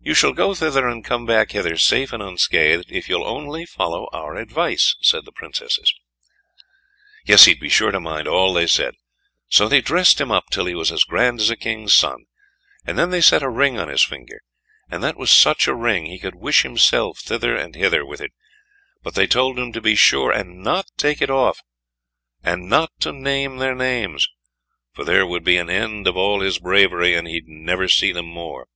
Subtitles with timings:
[0.00, 3.66] "You shall go thither and come back hither, safe and unscathed, if you will only
[3.66, 5.92] follow our advice," said the Princesses.
[7.26, 8.94] Yes, he'd be sure to mind all they said.
[9.50, 12.24] So they dressed him up till he was as grand as a king's son,
[12.86, 14.40] and then they set a ring on his finger,
[14.90, 18.32] and that was such a ring, he could wish himself thither and hither with it;
[19.02, 21.60] but they told him to be sure and not take it off,
[22.42, 24.26] and not to name their names,
[24.94, 28.10] for there would be an end of all his bravery, and then he'd never see
[28.10, 28.68] them more.